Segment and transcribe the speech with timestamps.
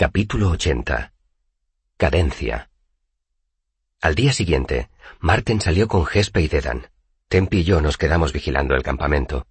[0.00, 1.12] Capítulo 80.
[1.98, 2.70] Cadencia.
[4.00, 4.88] Al día siguiente,
[5.18, 6.86] Marten salió con Gespe y Dedan.
[7.28, 9.46] Tempi y yo nos quedamos vigilando el campamento.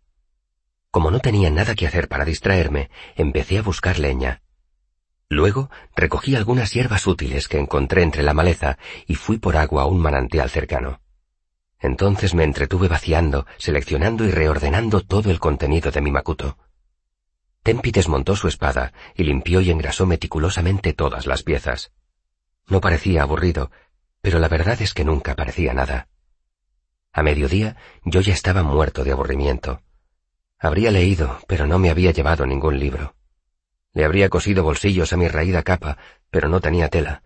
[0.89, 4.41] Como no tenía nada que hacer para distraerme, empecé a buscar leña.
[5.27, 9.85] Luego recogí algunas hierbas útiles que encontré entre la maleza y fui por agua a
[9.85, 10.99] un manantial cercano.
[11.79, 16.57] Entonces me entretuve vaciando, seleccionando y reordenando todo el contenido de mi macuto.
[17.69, 21.91] Tempi desmontó su espada y limpió y engrasó meticulosamente todas las piezas.
[22.67, 23.69] No parecía aburrido,
[24.21, 26.07] pero la verdad es que nunca parecía nada.
[27.13, 29.83] A mediodía yo ya estaba muerto de aburrimiento.
[30.57, 33.13] Habría leído, pero no me había llevado ningún libro.
[33.93, 35.99] Le habría cosido bolsillos a mi raída capa,
[36.31, 37.21] pero no tenía tela.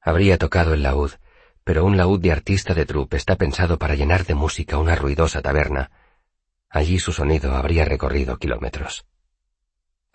[0.00, 1.10] Habría tocado el laúd,
[1.62, 5.42] pero un laúd de artista de trupe está pensado para llenar de música una ruidosa
[5.42, 5.90] taberna.
[6.70, 9.04] Allí su sonido habría recorrido kilómetros.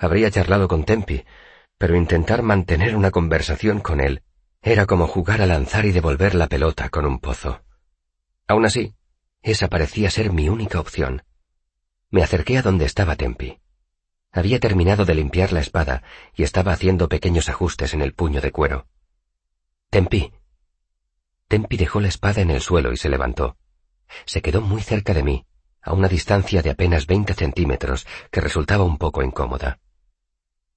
[0.04, 1.24] Habría charlado con Tempi,
[1.78, 4.22] pero intentar mantener una conversación con él
[4.62, 7.64] era como jugar a lanzar y devolver la pelota con un pozo.
[8.46, 8.96] Aún así,
[9.42, 11.24] esa parecía ser mi única opción.
[12.10, 13.62] Me acerqué a donde estaba Tempi.
[14.34, 16.04] Había terminado de limpiar la espada
[16.36, 18.88] y estaba haciendo pequeños ajustes en el puño de cuero.
[19.90, 20.34] Tempi.
[21.48, 23.56] Tempi dejó la espada en el suelo y se levantó.
[24.26, 25.46] Se quedó muy cerca de mí,
[25.82, 29.80] a una distancia de apenas veinte centímetros que resultaba un poco incómoda.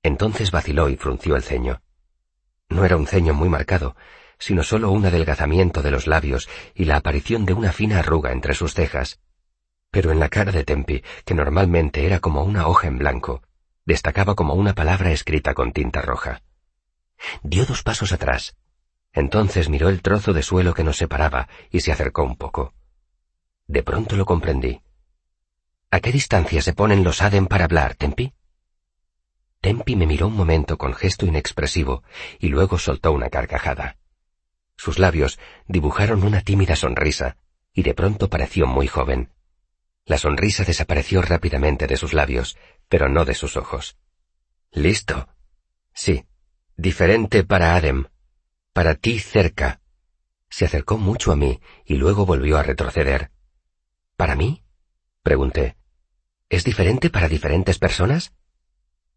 [0.06, 1.82] Entonces vaciló y frunció el ceño.
[2.68, 3.96] No era un ceño muy marcado,
[4.38, 8.54] sino solo un adelgazamiento de los labios y la aparición de una fina arruga entre
[8.54, 9.18] sus cejas.
[9.90, 13.42] Pero en la cara de Tempi, que normalmente era como una hoja en blanco,
[13.84, 16.40] destacaba como una palabra escrita con tinta roja.
[17.42, 18.56] Dio dos pasos atrás.
[19.12, 22.74] Entonces miró el trozo de suelo que nos separaba y se acercó un poco.
[23.66, 24.82] De pronto lo comprendí.
[25.90, 28.35] ¿A qué distancia se ponen los Adem para hablar, Tempi?
[29.60, 32.02] Tempi me miró un momento con gesto inexpresivo
[32.38, 33.98] y luego soltó una carcajada.
[34.76, 37.36] Sus labios dibujaron una tímida sonrisa
[37.72, 39.32] y de pronto pareció muy joven.
[40.04, 42.56] La sonrisa desapareció rápidamente de sus labios,
[42.88, 43.98] pero no de sus ojos.
[44.70, 45.28] Listo.
[45.92, 46.24] Sí.
[46.76, 48.04] Diferente para Adem.
[48.72, 49.80] Para ti cerca.
[50.48, 53.30] Se acercó mucho a mí y luego volvió a retroceder.
[54.16, 54.62] ¿Para mí?
[55.22, 55.76] pregunté.
[56.48, 58.32] ¿Es diferente para diferentes personas?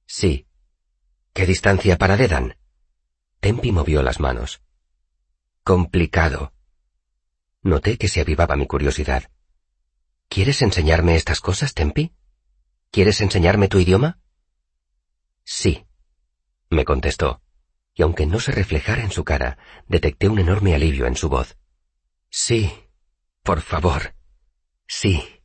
[0.09, 0.47] Sí.
[1.33, 2.57] ¿Qué distancia para Dedan?
[3.39, 4.63] Tempi movió las manos.
[5.63, 6.51] Complicado.
[7.61, 9.29] Noté que se avivaba mi curiosidad.
[10.27, 12.15] ¿Quieres enseñarme estas cosas, Tempi?
[12.89, 14.19] ¿Quieres enseñarme tu idioma?
[15.43, 15.85] Sí,
[16.71, 17.43] me contestó,
[17.93, 21.55] y aunque no se reflejara en su cara, detecté un enorme alivio en su voz.
[22.31, 22.73] Sí,
[23.43, 24.15] por favor.
[24.87, 25.38] Sí.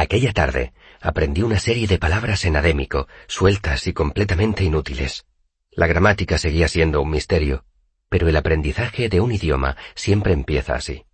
[0.00, 0.72] Aquella tarde
[1.02, 5.26] aprendí una serie de palabras en adémico, sueltas y completamente inútiles.
[5.72, 7.66] La gramática seguía siendo un misterio,
[8.08, 11.04] pero el aprendizaje de un idioma siempre empieza así.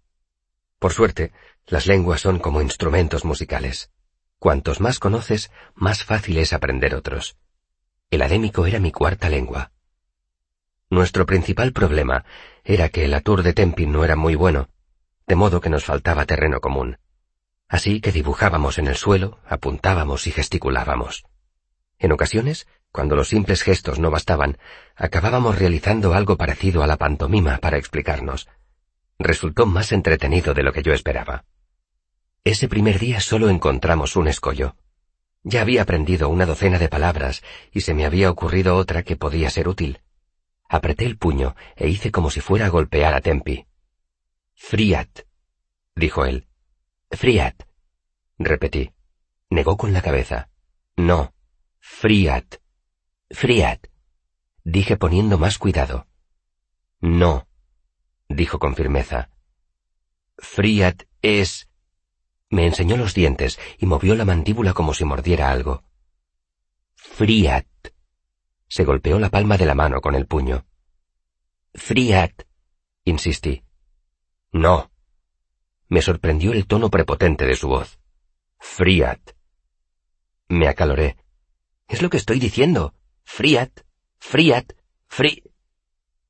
[0.78, 1.32] Por suerte,
[1.66, 3.90] las lenguas son como instrumentos musicales.
[4.38, 7.36] Cuantos más conoces, más fácil es aprender otros.
[8.08, 9.72] El adémico era mi cuarta lengua.
[10.90, 12.24] Nuestro principal problema
[12.62, 14.68] era que el atur de Tempin no era muy bueno,
[15.26, 16.98] de modo que nos faltaba terreno común.
[17.68, 21.24] Así que dibujábamos en el suelo, apuntábamos y gesticulábamos.
[21.98, 24.58] En ocasiones, cuando los simples gestos no bastaban,
[24.94, 28.48] acabábamos realizando algo parecido a la pantomima para explicarnos.
[29.18, 31.44] Resultó más entretenido de lo que yo esperaba.
[32.44, 34.76] Ese primer día solo encontramos un escollo.
[35.42, 39.50] Ya había aprendido una docena de palabras y se me había ocurrido otra que podía
[39.50, 40.00] ser útil.
[40.68, 43.66] Apreté el puño e hice como si fuera a golpear a Tempi.
[44.54, 45.20] Friat,
[45.94, 46.46] dijo él.
[47.10, 47.62] Friat.
[48.38, 48.92] Repetí.
[49.50, 50.50] Negó con la cabeza.
[50.96, 51.32] No.
[51.78, 52.56] Friat.
[53.30, 53.86] Friat.
[54.64, 56.06] Dije poniendo más cuidado.
[57.00, 57.48] No.
[58.28, 59.30] Dijo con firmeza.
[60.38, 61.68] Friat es...
[62.50, 65.84] Me enseñó los dientes y movió la mandíbula como si mordiera algo.
[66.94, 67.66] Friat.
[68.68, 70.66] Se golpeó la palma de la mano con el puño.
[71.74, 72.42] Friat.
[73.04, 73.62] Insistí.
[74.52, 74.90] No.
[75.88, 78.00] Me sorprendió el tono prepotente de su voz.
[78.58, 79.20] Friat.
[80.48, 81.16] Me acaloré.
[81.86, 82.94] Es lo que estoy diciendo.
[83.24, 83.70] Friat.
[84.18, 84.72] Friat.
[85.06, 85.44] Fri.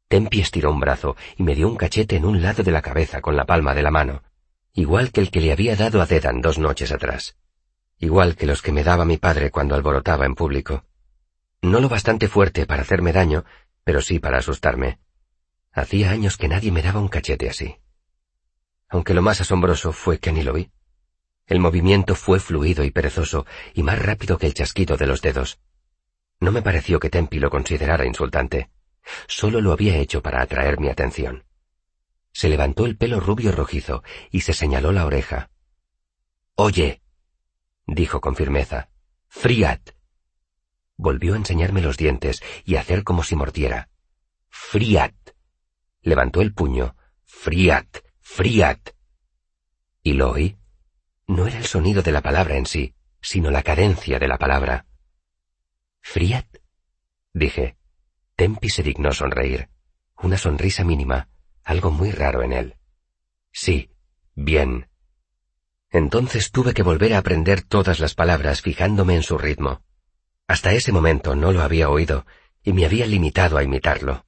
[0.09, 3.21] Tempi estiró un brazo y me dio un cachete en un lado de la cabeza
[3.21, 4.23] con la palma de la mano,
[4.75, 7.37] igual que el que le había dado a Dedan dos noches atrás,
[7.99, 10.85] igual que los que me daba mi padre cuando alborotaba en público.
[11.63, 13.45] No lo bastante fuerte para hacerme daño,
[13.83, 15.01] pero sí para asustarme.
[15.73, 17.77] Hacía años que nadie me daba un cachete así
[18.89, 20.71] aunque lo más asombroso fue que ni lo vi.
[21.47, 25.61] El movimiento fue fluido y perezoso, y más rápido que el chasquido de los dedos.
[26.41, 28.71] No me pareció que Tempi lo considerara insultante.
[29.29, 31.45] Solo lo había hecho para atraer mi atención.
[32.33, 35.51] Se levantó el pelo rubio rojizo y se señaló la oreja.
[36.57, 37.01] Oye,
[37.87, 38.91] dijo con firmeza,
[39.29, 39.91] Friat.
[40.97, 43.89] Volvió a enseñarme los dientes y a hacer como si mordiera.
[44.49, 45.15] Friat.
[46.03, 46.97] Levantó el puño.
[47.25, 47.99] Friat,
[48.29, 48.91] Friat.
[50.03, 50.59] Y lo oí.
[51.27, 54.85] No era el sonido de la palabra en sí, sino la cadencia de la palabra.
[56.03, 56.47] Friat,
[57.33, 57.79] dije.
[58.35, 59.71] Tempi se dignó sonreír.
[60.19, 61.29] Una sonrisa mínima,
[61.65, 62.77] algo muy raro en él.
[63.53, 63.91] Sí,
[64.35, 64.91] bien.
[65.91, 69.83] Entonces tuve que volver a aprender todas las palabras fijándome en su ritmo.
[70.47, 72.27] Hasta ese momento no lo había oído
[72.63, 74.27] y me había limitado a imitarlo.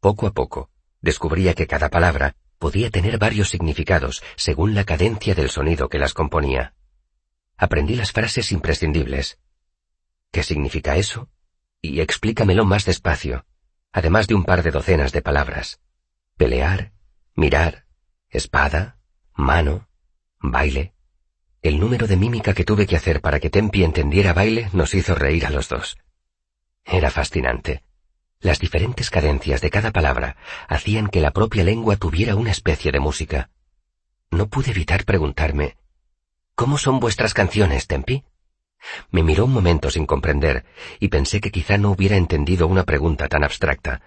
[0.00, 0.70] Poco a poco,
[1.00, 6.12] descubría que cada palabra podía tener varios significados según la cadencia del sonido que las
[6.12, 6.74] componía.
[7.56, 9.38] Aprendí las frases imprescindibles.
[10.30, 11.30] ¿Qué significa eso?
[11.80, 13.46] Y explícamelo más despacio,
[13.92, 15.80] además de un par de docenas de palabras.
[16.36, 16.92] Pelear,
[17.34, 17.86] mirar,
[18.28, 18.98] espada,
[19.34, 19.88] mano,
[20.38, 20.92] baile.
[21.62, 25.14] El número de mímica que tuve que hacer para que Tempi entendiera baile nos hizo
[25.14, 25.96] reír a los dos.
[26.84, 27.84] Era fascinante.
[28.40, 30.36] Las diferentes cadencias de cada palabra
[30.68, 33.50] hacían que la propia lengua tuviera una especie de música.
[34.30, 35.76] No pude evitar preguntarme,
[36.60, 38.22] ¿Cómo son vuestras canciones, Tempi?
[39.10, 40.66] Me miró un momento sin comprender
[40.98, 44.02] y pensé que quizá no hubiera entendido una pregunta tan abstracta.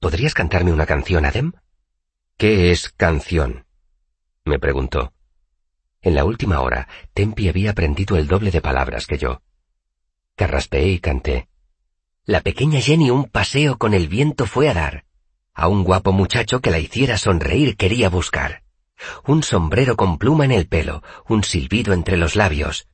[0.00, 1.52] ¿Podrías cantarme una canción, Adem?
[2.36, 3.64] ¿Qué es canción?
[4.44, 5.12] me preguntó.
[6.02, 9.40] En la última hora, Tempi había aprendido el doble de palabras que yo.
[10.34, 11.48] Carraspeé y canté.
[12.28, 15.04] La pequeña Jenny un paseo con el viento fue a dar.
[15.54, 18.64] A un guapo muchacho que la hiciera sonreír quería buscar.
[19.24, 22.88] Un sombrero con pluma en el pelo, un silbido entre los labios.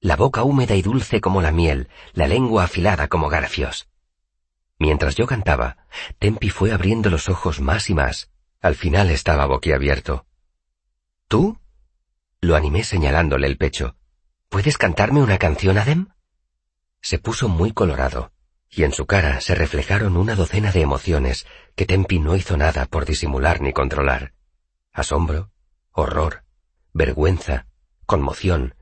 [0.00, 3.88] La boca húmeda y dulce como la miel, la lengua afilada como garfios.
[4.78, 5.88] Mientras yo cantaba,
[6.20, 8.30] Tempi fue abriendo los ojos más y más.
[8.60, 10.24] Al final estaba boquiabierto.
[11.26, 11.58] ¿Tú?
[12.40, 13.96] Lo animé señalándole el pecho.
[14.48, 16.10] ¿Puedes cantarme una canción, Adem?
[17.00, 18.30] Se puso muy colorado
[18.70, 22.86] y en su cara se reflejaron una docena de emociones que Tempi no hizo nada
[22.86, 24.34] por disimular ni controlar.
[24.92, 25.50] Asombro,
[25.92, 26.44] horror,
[26.92, 27.66] vergüenza,
[28.06, 28.74] conmoción,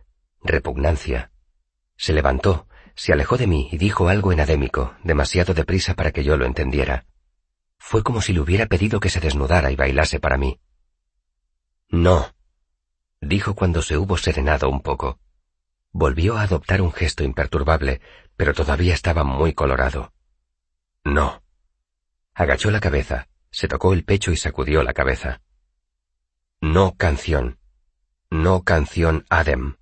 [0.42, 1.30] repugnancia.
[1.96, 6.36] Se levantó, se alejó de mí y dijo algo enadémico, demasiado deprisa para que yo
[6.36, 7.06] lo entendiera.
[7.78, 10.58] Fue como si le hubiera pedido que se desnudara y bailase para mí.
[11.88, 12.34] No,
[13.20, 15.18] dijo cuando se hubo serenado un poco.
[15.98, 18.02] Volvió a adoptar un gesto imperturbable,
[18.36, 20.12] pero todavía estaba muy colorado.
[21.04, 21.42] No.
[22.34, 25.40] Agachó la cabeza, se tocó el pecho y sacudió la cabeza.
[26.60, 27.58] No canción.
[28.28, 29.76] No canción Adem.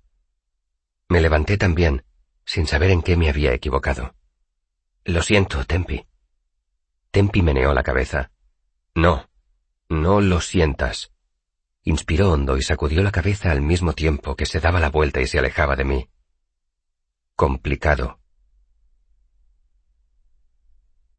[1.09, 2.05] Me levanté también,
[2.45, 4.15] sin saber en qué me había equivocado.
[5.03, 6.07] Lo siento, Tempi.
[7.11, 8.31] Tempi meneó la cabeza.
[8.93, 9.29] No,
[9.89, 11.11] no lo sientas.
[11.87, 15.27] Inspiró hondo y sacudió la cabeza al mismo tiempo que se daba la vuelta y
[15.27, 16.09] se alejaba de mí.
[17.35, 18.19] Complicado,